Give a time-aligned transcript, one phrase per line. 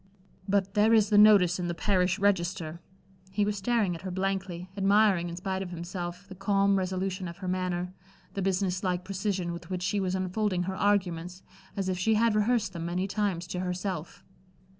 [0.49, 2.81] "But there is the notice in the parish register."
[3.29, 7.37] He was staring at her blankly, admiring in spite of himself, the calm resolution of
[7.37, 7.93] her manner,
[8.33, 11.43] the business like precision with which she was unfolding her arguments,
[11.77, 14.23] as if she had rehearsed them many times to herself.